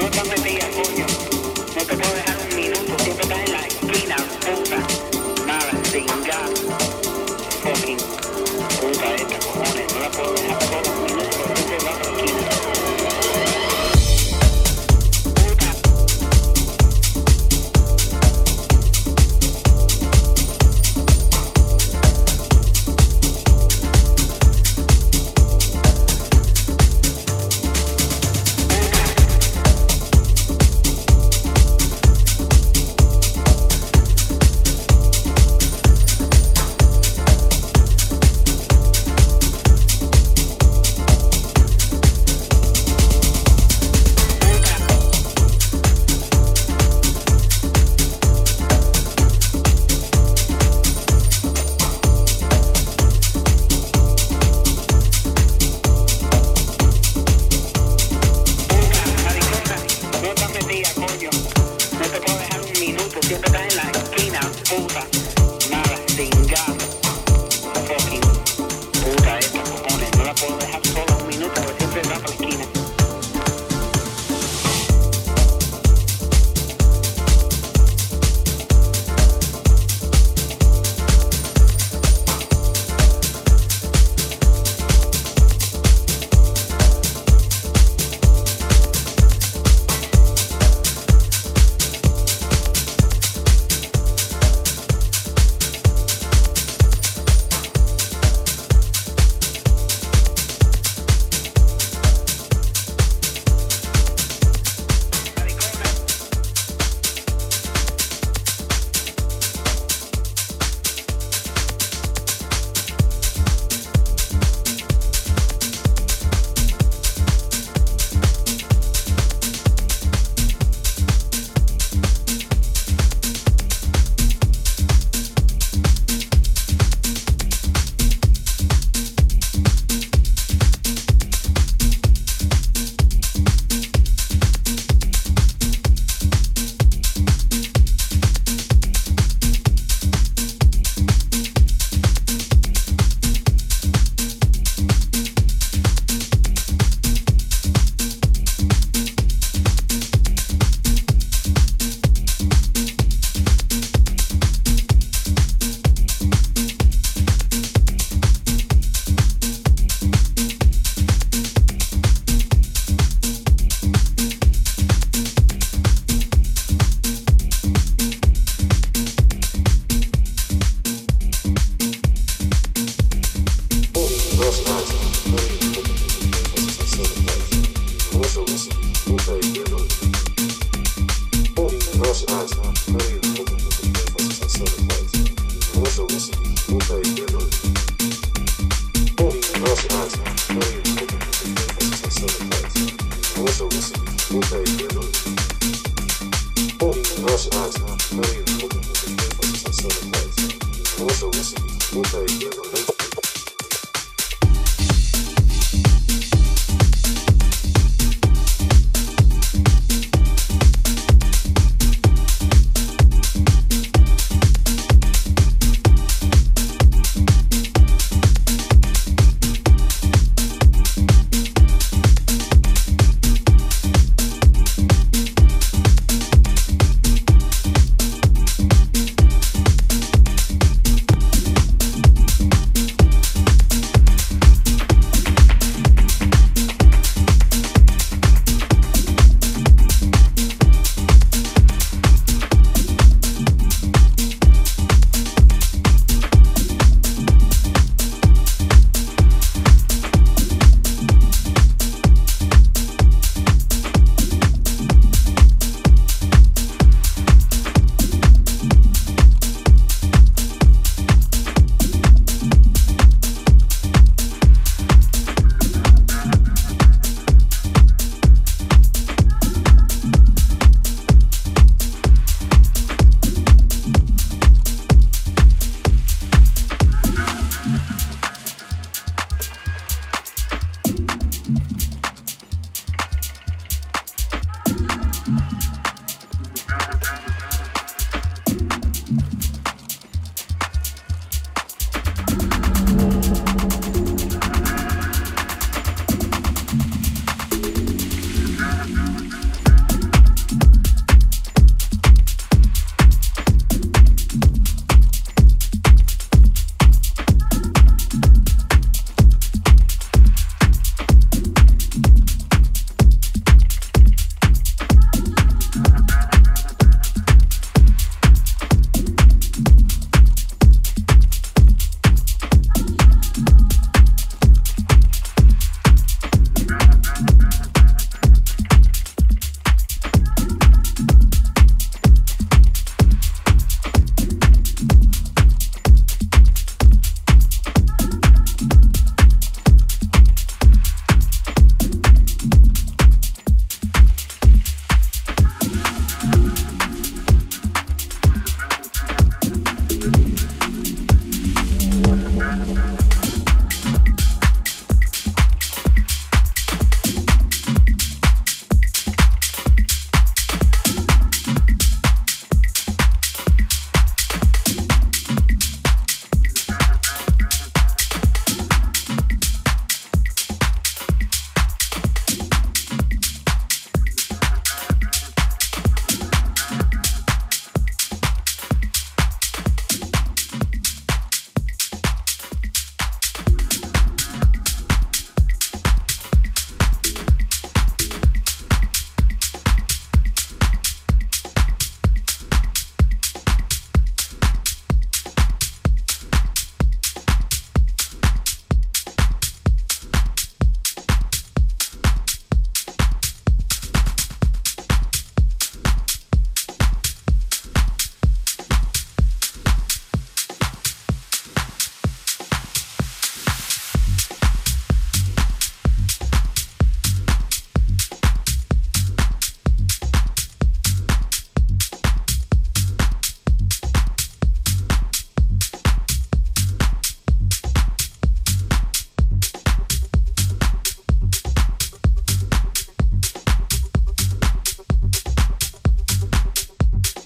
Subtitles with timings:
[0.00, 0.20] No te
[1.96, 4.16] puedo dejar un minuto, siempre en la esquina,
[5.36, 6.83] puta, nada,